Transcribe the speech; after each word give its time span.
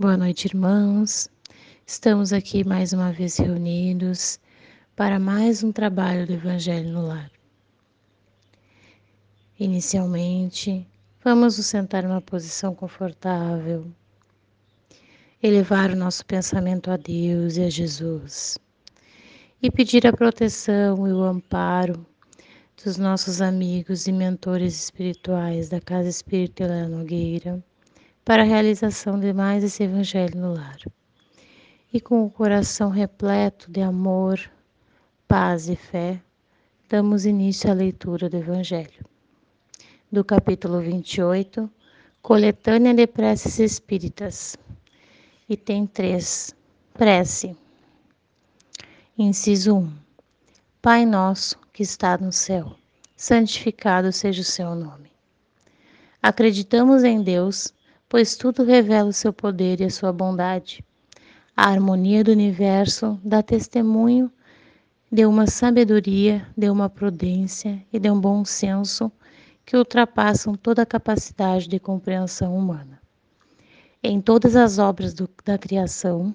Boa 0.00 0.16
noite, 0.16 0.44
irmãos. 0.44 1.28
Estamos 1.84 2.32
aqui 2.32 2.62
mais 2.62 2.92
uma 2.92 3.10
vez 3.10 3.36
reunidos 3.36 4.38
para 4.94 5.18
mais 5.18 5.64
um 5.64 5.72
trabalho 5.72 6.24
do 6.24 6.34
Evangelho 6.34 6.88
no 6.90 7.04
Lar. 7.04 7.28
Inicialmente, 9.58 10.86
vamos 11.24 11.58
nos 11.58 11.66
sentar 11.66 12.04
numa 12.04 12.20
posição 12.20 12.76
confortável, 12.76 13.90
elevar 15.42 15.90
o 15.90 15.96
nosso 15.96 16.24
pensamento 16.24 16.92
a 16.92 16.96
Deus 16.96 17.56
e 17.56 17.64
a 17.64 17.68
Jesus 17.68 18.56
e 19.60 19.68
pedir 19.68 20.06
a 20.06 20.12
proteção 20.12 21.08
e 21.08 21.12
o 21.12 21.24
amparo 21.24 22.06
dos 22.84 22.96
nossos 22.98 23.42
amigos 23.42 24.06
e 24.06 24.12
mentores 24.12 24.80
espirituais 24.80 25.68
da 25.68 25.80
Casa 25.80 26.08
Espírita 26.08 26.62
Helena 26.62 26.86
Nogueira 26.86 27.60
para 28.28 28.42
a 28.42 28.44
realização 28.44 29.18
de 29.18 29.32
mais 29.32 29.64
esse 29.64 29.82
Evangelho 29.82 30.38
no 30.38 30.52
lar. 30.52 30.76
E 31.90 31.98
com 31.98 32.26
o 32.26 32.30
coração 32.30 32.90
repleto 32.90 33.70
de 33.70 33.80
amor, 33.80 34.38
paz 35.26 35.66
e 35.66 35.74
fé, 35.74 36.20
damos 36.90 37.24
início 37.24 37.70
à 37.70 37.72
leitura 37.72 38.28
do 38.28 38.36
Evangelho. 38.36 39.02
Do 40.12 40.22
capítulo 40.22 40.78
28, 40.78 41.70
Coletânea 42.20 42.92
de 42.92 43.06
Preces 43.06 43.58
Espíritas. 43.58 44.58
E 45.48 45.56
tem 45.56 45.86
três. 45.86 46.54
Prece. 46.92 47.56
Inciso 49.16 49.74
1. 49.74 49.92
Pai 50.82 51.06
nosso 51.06 51.58
que 51.72 51.82
está 51.82 52.18
no 52.18 52.30
céu, 52.30 52.76
santificado 53.16 54.12
seja 54.12 54.42
o 54.42 54.44
seu 54.44 54.74
nome. 54.74 55.10
Acreditamos 56.22 57.04
em 57.04 57.22
Deus 57.22 57.72
pois 58.08 58.36
tudo 58.36 58.64
revela 58.64 59.10
o 59.10 59.12
seu 59.12 59.32
poder 59.32 59.80
e 59.80 59.84
a 59.84 59.90
sua 59.90 60.12
bondade. 60.12 60.84
A 61.56 61.68
harmonia 61.68 62.24
do 62.24 62.30
universo 62.30 63.20
dá 63.22 63.42
testemunho 63.42 64.32
de 65.10 65.26
uma 65.26 65.46
sabedoria, 65.46 66.46
de 66.56 66.70
uma 66.70 66.88
prudência 66.88 67.84
e 67.92 67.98
de 67.98 68.10
um 68.10 68.20
bom 68.20 68.44
senso 68.44 69.10
que 69.64 69.76
ultrapassam 69.76 70.54
toda 70.54 70.82
a 70.82 70.86
capacidade 70.86 71.68
de 71.68 71.78
compreensão 71.78 72.56
humana. 72.56 73.00
Em 74.02 74.20
todas 74.20 74.56
as 74.56 74.78
obras 74.78 75.12
do, 75.12 75.28
da 75.44 75.58
criação, 75.58 76.34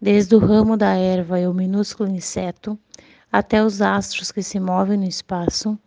desde 0.00 0.34
o 0.34 0.38
ramo 0.38 0.76
da 0.76 0.94
erva 0.94 1.40
e 1.40 1.46
o 1.46 1.52
minúsculo 1.52 2.10
inseto, 2.10 2.78
até 3.30 3.64
os 3.64 3.82
astros 3.82 4.30
que 4.30 4.42
se 4.42 4.60
movem 4.60 4.98
no 4.98 5.04
espaço, 5.04 5.78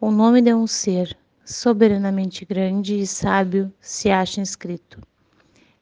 o 0.00 0.10
nome 0.10 0.40
de 0.40 0.54
um 0.54 0.66
ser 0.66 1.16
soberanamente 1.44 2.44
grande 2.44 2.98
e 2.98 3.06
sábio 3.06 3.72
se 3.80 4.10
acha 4.10 4.40
inscrito. 4.40 5.00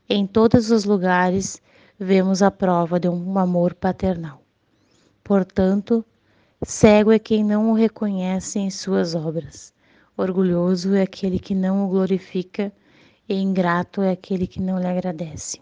Em 0.08 0.26
todos 0.26 0.70
os 0.70 0.84
lugares 0.84 1.60
vemos 1.98 2.42
a 2.42 2.50
prova 2.50 2.98
de 2.98 3.08
um 3.08 3.38
amor 3.38 3.74
paternal. 3.74 4.42
Portanto, 5.22 6.04
cego 6.64 7.12
é 7.12 7.18
quem 7.18 7.44
não 7.44 7.70
o 7.70 7.74
reconhece 7.74 8.58
em 8.58 8.70
suas 8.70 9.14
obras, 9.14 9.72
orgulhoso 10.16 10.94
é 10.94 11.02
aquele 11.02 11.38
que 11.38 11.54
não 11.54 11.84
o 11.84 11.88
glorifica 11.88 12.72
e 13.28 13.34
ingrato 13.34 14.02
é 14.02 14.10
aquele 14.10 14.46
que 14.46 14.60
não 14.60 14.78
lhe 14.78 14.86
agradece. 14.86 15.60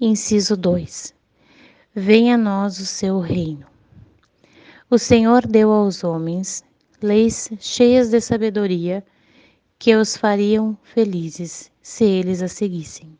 Inciso 0.00 0.56
2. 0.56 1.14
Venha 1.94 2.34
a 2.34 2.38
nós 2.38 2.80
o 2.80 2.86
seu 2.86 3.20
reino. 3.20 3.66
O 4.90 4.98
Senhor 4.98 5.46
deu 5.46 5.70
aos 5.70 6.02
homens 6.02 6.64
leis 7.02 7.50
cheias 7.58 8.10
de 8.10 8.20
sabedoria 8.20 9.04
que 9.78 9.94
os 9.96 10.16
fariam 10.16 10.78
felizes 10.82 11.70
se 11.82 12.04
eles 12.04 12.40
a 12.40 12.48
seguissem. 12.48 13.18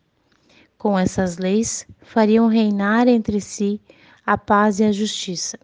Com 0.78 0.98
essas 0.98 1.36
leis, 1.36 1.86
fariam 2.00 2.46
reinar 2.46 3.08
entre 3.08 3.40
si 3.40 3.80
a 4.24 4.38
paz 4.38 4.80
e 4.80 4.84
a 4.84 4.92
justiça. 4.92 5.58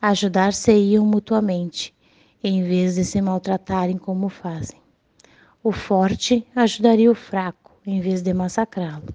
Ajudar-se-iam 0.00 1.04
mutuamente, 1.04 1.94
em 2.42 2.62
vez 2.62 2.94
de 2.94 3.04
se 3.04 3.20
maltratarem 3.20 3.98
como 3.98 4.28
fazem. 4.28 4.80
O 5.62 5.72
forte 5.72 6.46
ajudaria 6.54 7.10
o 7.10 7.14
fraco, 7.14 7.72
em 7.86 8.00
vez 8.00 8.22
de 8.22 8.32
massacrá-lo. 8.32 9.14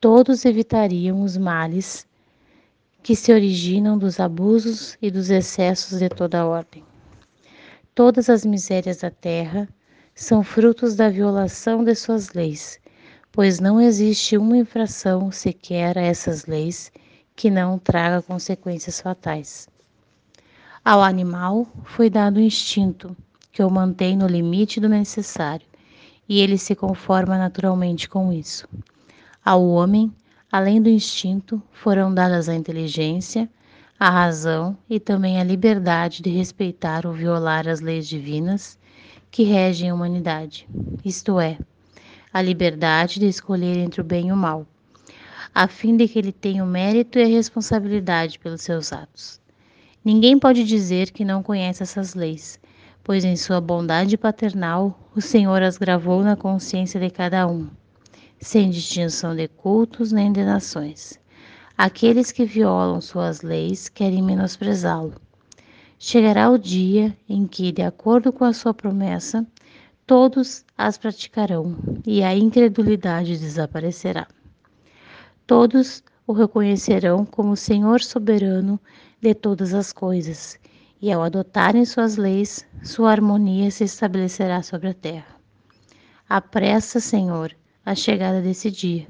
Todos 0.00 0.44
evitariam 0.44 1.22
os 1.22 1.36
males 1.36 2.06
que 3.02 3.14
se 3.14 3.32
originam 3.32 3.96
dos 3.96 4.18
abusos 4.18 4.96
e 5.00 5.10
dos 5.10 5.30
excessos 5.30 5.98
de 5.98 6.08
toda 6.08 6.46
ordem. 6.46 6.89
Todas 7.94 8.30
as 8.30 8.44
misérias 8.46 8.98
da 8.98 9.10
terra 9.10 9.68
são 10.14 10.44
frutos 10.44 10.94
da 10.94 11.08
violação 11.08 11.82
de 11.82 11.94
suas 11.94 12.32
leis, 12.32 12.78
pois 13.32 13.58
não 13.58 13.80
existe 13.80 14.36
uma 14.36 14.56
infração 14.56 15.30
sequer 15.32 15.98
a 15.98 16.02
essas 16.02 16.46
leis 16.46 16.92
que 17.34 17.50
não 17.50 17.78
traga 17.78 18.22
consequências 18.22 19.00
fatais. 19.00 19.68
Ao 20.84 21.02
animal 21.02 21.66
foi 21.84 22.08
dado 22.08 22.36
o 22.36 22.40
instinto, 22.40 23.16
que 23.52 23.62
o 23.62 23.70
mantém 23.70 24.16
no 24.16 24.26
limite 24.26 24.80
do 24.80 24.88
necessário, 24.88 25.66
e 26.28 26.40
ele 26.40 26.56
se 26.56 26.76
conforma 26.76 27.36
naturalmente 27.36 28.08
com 28.08 28.32
isso. 28.32 28.68
Ao 29.44 29.66
homem, 29.66 30.12
além 30.50 30.80
do 30.80 30.88
instinto, 30.88 31.60
foram 31.72 32.14
dadas 32.14 32.48
a 32.48 32.54
inteligência, 32.54 33.50
a 34.00 34.08
razão 34.08 34.78
e 34.88 34.98
também 34.98 35.38
a 35.38 35.44
liberdade 35.44 36.22
de 36.22 36.30
respeitar 36.30 37.04
ou 37.04 37.12
violar 37.12 37.68
as 37.68 37.80
leis 37.80 38.08
divinas 38.08 38.78
que 39.30 39.42
regem 39.42 39.90
a 39.90 39.94
humanidade, 39.94 40.66
isto 41.04 41.38
é, 41.38 41.58
a 42.32 42.40
liberdade 42.40 43.20
de 43.20 43.26
escolher 43.26 43.76
entre 43.76 44.00
o 44.00 44.04
bem 44.04 44.28
e 44.28 44.32
o 44.32 44.36
mal, 44.36 44.66
a 45.54 45.68
fim 45.68 45.98
de 45.98 46.08
que 46.08 46.18
ele 46.18 46.32
tenha 46.32 46.64
o 46.64 46.66
mérito 46.66 47.18
e 47.18 47.22
a 47.22 47.26
responsabilidade 47.26 48.38
pelos 48.38 48.62
seus 48.62 48.90
atos. 48.90 49.38
Ninguém 50.02 50.38
pode 50.38 50.64
dizer 50.64 51.10
que 51.10 51.22
não 51.22 51.42
conhece 51.42 51.82
essas 51.82 52.14
leis, 52.14 52.58
pois 53.04 53.22
em 53.22 53.36
sua 53.36 53.60
bondade 53.60 54.16
paternal 54.16 54.98
o 55.14 55.20
Senhor 55.20 55.62
as 55.62 55.76
gravou 55.76 56.22
na 56.22 56.36
consciência 56.36 56.98
de 56.98 57.10
cada 57.10 57.46
um, 57.46 57.68
sem 58.40 58.70
distinção 58.70 59.36
de 59.36 59.46
cultos 59.46 60.10
nem 60.10 60.32
de 60.32 60.42
nações. 60.42 61.20
Aqueles 61.82 62.30
que 62.30 62.44
violam 62.44 63.00
suas 63.00 63.40
leis 63.40 63.88
querem 63.88 64.22
menosprezá-lo. 64.22 65.14
Chegará 65.98 66.50
o 66.50 66.58
dia 66.58 67.16
em 67.26 67.46
que, 67.46 67.72
de 67.72 67.80
acordo 67.80 68.34
com 68.34 68.44
a 68.44 68.52
sua 68.52 68.74
promessa, 68.74 69.46
todos 70.06 70.62
as 70.76 70.98
praticarão 70.98 71.74
e 72.06 72.22
a 72.22 72.36
incredulidade 72.36 73.38
desaparecerá. 73.38 74.28
Todos 75.46 76.04
o 76.26 76.34
reconhecerão 76.34 77.24
como 77.24 77.56
Senhor 77.56 78.02
soberano 78.02 78.78
de 79.18 79.32
todas 79.32 79.72
as 79.72 79.90
coisas, 79.90 80.60
e 81.00 81.10
ao 81.10 81.22
adotarem 81.22 81.86
suas 81.86 82.18
leis, 82.18 82.62
sua 82.82 83.10
harmonia 83.10 83.70
se 83.70 83.84
estabelecerá 83.84 84.62
sobre 84.62 84.88
a 84.88 84.94
terra. 84.94 85.34
Apressa, 86.28 87.00
Senhor, 87.00 87.56
a 87.86 87.94
chegada 87.94 88.42
desse 88.42 88.70
dia, 88.70 89.08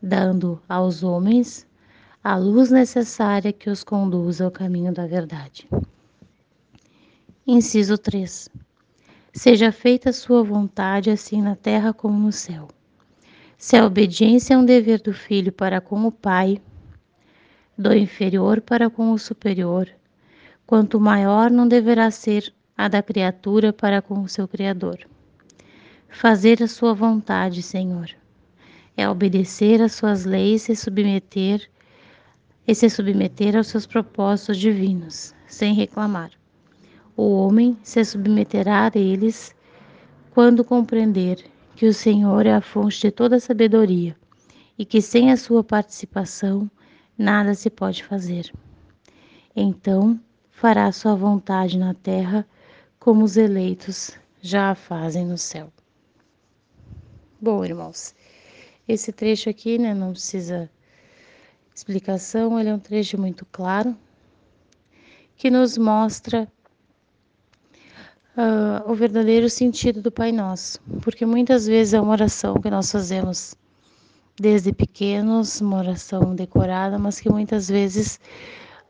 dando 0.00 0.58
aos 0.66 1.02
homens 1.02 1.67
a 2.22 2.36
luz 2.36 2.70
necessária 2.70 3.52
que 3.52 3.70
os 3.70 3.84
conduza 3.84 4.44
ao 4.44 4.50
caminho 4.50 4.92
da 4.92 5.06
verdade. 5.06 5.68
Inciso 7.46 7.96
3. 7.96 8.48
Seja 9.32 9.70
feita 9.70 10.10
a 10.10 10.12
sua 10.12 10.42
vontade, 10.42 11.10
assim 11.10 11.40
na 11.40 11.54
terra 11.54 11.92
como 11.92 12.18
no 12.18 12.32
céu. 12.32 12.68
Se 13.56 13.76
a 13.76 13.86
obediência 13.86 14.54
é 14.54 14.58
um 14.58 14.64
dever 14.64 15.00
do 15.00 15.12
filho 15.12 15.52
para 15.52 15.80
com 15.80 16.06
o 16.06 16.12
pai, 16.12 16.60
do 17.76 17.94
inferior 17.94 18.60
para 18.60 18.90
com 18.90 19.12
o 19.12 19.18
superior, 19.18 19.88
quanto 20.66 21.00
maior 21.00 21.50
não 21.50 21.66
deverá 21.66 22.10
ser 22.10 22.52
a 22.76 22.88
da 22.88 23.02
criatura 23.02 23.72
para 23.72 24.02
com 24.02 24.20
o 24.20 24.28
seu 24.28 24.46
Criador. 24.46 24.98
Fazer 26.08 26.62
a 26.62 26.68
sua 26.68 26.94
vontade, 26.94 27.62
Senhor, 27.62 28.10
é 28.96 29.08
obedecer 29.08 29.80
às 29.80 29.92
suas 29.92 30.24
leis 30.24 30.68
e 30.68 30.76
submeter 30.76 31.68
e 32.68 32.74
se 32.74 32.90
submeter 32.90 33.56
aos 33.56 33.68
seus 33.68 33.86
propósitos 33.86 34.58
divinos, 34.58 35.34
sem 35.46 35.72
reclamar. 35.72 36.30
O 37.16 37.30
homem 37.32 37.78
se 37.82 38.04
submeterá 38.04 38.90
a 38.94 38.98
eles 38.98 39.56
quando 40.32 40.62
compreender 40.62 41.42
que 41.74 41.86
o 41.86 41.94
Senhor 41.94 42.44
é 42.44 42.52
a 42.52 42.60
fonte 42.60 43.00
de 43.00 43.10
toda 43.10 43.40
sabedoria 43.40 44.14
e 44.78 44.84
que 44.84 45.00
sem 45.00 45.32
a 45.32 45.38
sua 45.38 45.64
participação 45.64 46.70
nada 47.16 47.54
se 47.54 47.70
pode 47.70 48.04
fazer. 48.04 48.52
Então 49.56 50.20
fará 50.50 50.92
sua 50.92 51.14
vontade 51.14 51.78
na 51.78 51.94
terra 51.94 52.46
como 53.00 53.24
os 53.24 53.38
eleitos 53.38 54.12
já 54.42 54.72
a 54.72 54.74
fazem 54.74 55.24
no 55.24 55.38
céu. 55.38 55.72
Bom, 57.40 57.64
irmãos, 57.64 58.14
esse 58.86 59.10
trecho 59.10 59.48
aqui, 59.48 59.78
né, 59.78 59.94
não 59.94 60.12
precisa 60.12 60.70
explicação, 61.78 62.58
ele 62.58 62.68
é 62.68 62.74
um 62.74 62.78
trecho 62.78 63.18
muito 63.18 63.46
claro 63.46 63.96
que 65.36 65.48
nos 65.50 65.78
mostra 65.78 66.50
uh, 68.36 68.90
o 68.90 68.94
verdadeiro 68.94 69.48
sentido 69.48 70.02
do 70.02 70.10
Pai 70.10 70.32
Nosso, 70.32 70.80
porque 71.00 71.24
muitas 71.24 71.66
vezes 71.66 71.94
é 71.94 72.00
uma 72.00 72.12
oração 72.12 72.54
que 72.60 72.68
nós 72.68 72.90
fazemos 72.90 73.54
desde 74.40 74.72
pequenos, 74.72 75.60
uma 75.60 75.78
oração 75.78 76.34
decorada, 76.34 76.98
mas 76.98 77.20
que 77.20 77.30
muitas 77.30 77.68
vezes 77.68 78.18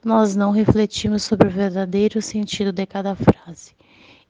nós 0.03 0.35
não 0.35 0.51
refletimos 0.51 1.23
sobre 1.23 1.49
o 1.49 1.51
verdadeiro 1.51 2.23
sentido 2.23 2.73
de 2.73 2.87
cada 2.87 3.15
frase. 3.15 3.73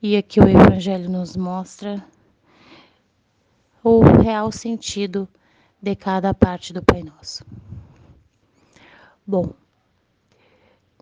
E 0.03 0.17
aqui 0.17 0.41
o 0.41 0.49
Evangelho 0.49 1.09
nos 1.09 1.37
mostra 1.37 2.05
o 3.85 4.01
real 4.01 4.51
sentido 4.51 5.29
de 5.81 5.95
cada 5.95 6.35
parte 6.35 6.73
do 6.73 6.83
Pai 6.83 7.05
Nosso. 7.05 7.45
Bom, 9.31 9.53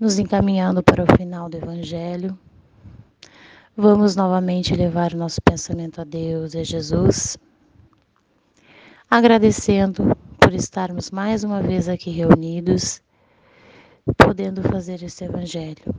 nos 0.01 0.19
encaminhando 0.19 0.83
para 0.83 1.05
o 1.05 1.17
final 1.17 1.49
do 1.49 1.59
Evangelho, 1.59 2.37
vamos 3.77 4.17
novamente 4.17 4.75
levar 4.75 5.15
o 5.15 5.17
nosso 5.17 5.41
pensamento 5.41 6.01
a 6.01 6.05
Deus 6.05 6.53
e 6.53 6.59
a 6.59 6.65
Jesus, 6.65 7.39
agradecendo 9.09 10.19
por 10.41 10.53
estarmos 10.53 11.13
mais 11.13 11.45
uma 11.45 11.63
vez 11.63 11.89
aqui 11.89 12.11
reunidos, 12.11 13.01
podendo 14.19 14.61
fazer 14.61 15.05
esse 15.05 15.23
Evangelho, 15.23 15.95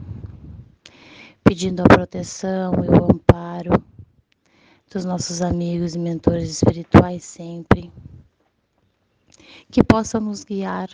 pedindo 1.45 1.79
a 1.79 1.85
proteção 1.85 2.73
e 2.83 2.89
o 2.89 3.05
amparo 3.05 3.81
dos 4.91 5.05
nossos 5.05 5.41
amigos 5.41 5.95
e 5.95 5.99
mentores 5.99 6.49
espirituais 6.49 7.23
sempre, 7.23 7.89
que 9.71 9.81
possam 9.81 10.19
nos 10.19 10.43
guiar 10.43 10.89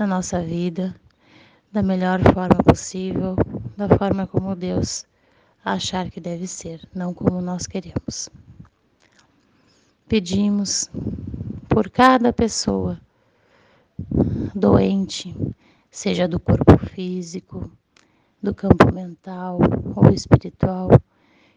na 0.00 0.06
nossa 0.06 0.40
vida 0.40 0.96
da 1.70 1.82
melhor 1.82 2.20
forma 2.32 2.64
possível, 2.64 3.36
da 3.76 3.86
forma 3.98 4.26
como 4.26 4.56
Deus 4.56 5.04
achar 5.62 6.10
que 6.10 6.18
deve 6.18 6.46
ser, 6.46 6.80
não 6.94 7.12
como 7.12 7.42
nós 7.42 7.66
queremos. 7.66 8.30
Pedimos 10.08 10.90
por 11.68 11.90
cada 11.90 12.32
pessoa 12.32 12.98
doente, 14.54 15.36
seja 15.90 16.26
do 16.26 16.40
corpo 16.40 16.78
físico, 16.78 17.70
do 18.42 18.54
campo 18.54 18.90
mental 18.90 19.58
ou 19.94 20.08
espiritual, 20.08 20.88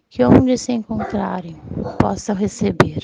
que 0.09 0.21
onde 0.21 0.57
se 0.57 0.73
encontrarem 0.73 1.55
possam 1.97 2.35
receber 2.35 2.99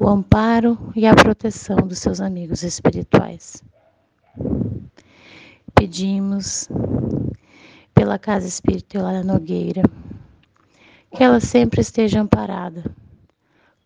o 0.00 0.08
amparo 0.08 0.76
e 0.96 1.06
a 1.06 1.14
proteção 1.14 1.76
dos 1.76 2.00
seus 2.00 2.20
amigos 2.20 2.64
espirituais. 2.64 3.62
Pedimos 5.76 6.68
pela 7.94 8.18
Casa 8.18 8.48
Espírita 8.48 8.96
Eulália 8.96 9.22
Nogueira 9.22 9.82
que 11.14 11.22
ela 11.22 11.38
sempre 11.38 11.80
esteja 11.80 12.20
amparada 12.20 12.84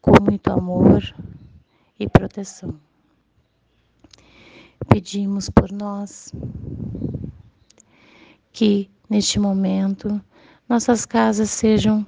com 0.01 0.13
muito 0.23 0.51
amor 0.51 1.03
e 1.99 2.09
proteção. 2.09 2.75
Pedimos 4.89 5.51
por 5.51 5.71
nós 5.71 6.33
que 8.53 8.89
neste 9.09 9.39
momento 9.39 10.21
nossas 10.69 11.05
casas 11.05 11.51
sejam 11.51 12.07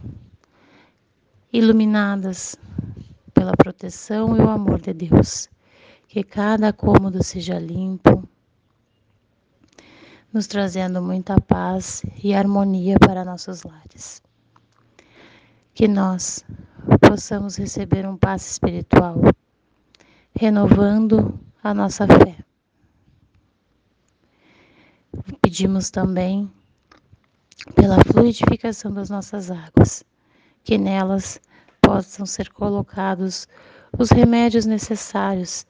iluminadas 1.53 2.57
pela 3.35 3.53
proteção 3.57 4.37
e 4.37 4.41
o 4.41 4.49
amor 4.49 4.81
de 4.81 4.93
Deus. 4.93 5.51
Que 6.09 6.23
cada 6.23 6.73
cômodo 6.73 7.23
seja 7.23 7.59
limpo, 7.59 8.29
nos 10.33 10.47
trazendo 10.47 11.03
muita 11.03 11.41
paz 11.41 12.03
e 12.23 12.35
harmonia 12.35 12.99
para 12.99 13.25
nossos 13.25 13.63
lares. 13.63 14.23
Que 15.75 15.87
nós 15.87 16.45
possamos 17.01 17.57
receber 17.57 18.07
um 18.07 18.17
passe 18.17 18.53
espiritual, 18.53 19.17
renovando 20.35 21.39
a 21.63 21.75
nossa 21.75 22.07
fé. 22.07 22.37
Pedimos 25.43 25.91
também 25.91 26.51
pela 27.75 28.03
fluidificação 28.05 28.93
das 28.93 29.11
nossas 29.11 29.51
águas, 29.51 30.03
que 30.65 30.79
nelas 30.79 31.41
possam 31.81 32.25
ser 32.25 32.51
colocados 32.51 33.47
os 33.99 34.11
remédios 34.11 34.65
necessários 34.65 35.67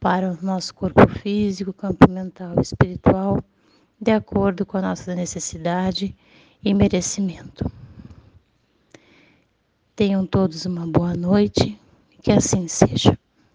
para 0.00 0.30
o 0.30 0.38
nosso 0.44 0.74
corpo 0.74 1.08
físico, 1.20 1.72
campo 1.72 2.08
mental 2.10 2.54
e 2.58 2.62
espiritual, 2.62 3.42
de 4.00 4.12
acordo 4.12 4.64
com 4.64 4.78
a 4.78 4.82
nossa 4.82 5.14
necessidade 5.14 6.16
e 6.64 6.72
merecimento. 6.72 7.70
Tenham 9.96 10.24
todos 10.24 10.64
uma 10.64 10.86
boa 10.86 11.14
noite, 11.14 11.78
que 12.22 12.30
assim 12.30 12.68
seja. 12.68 13.18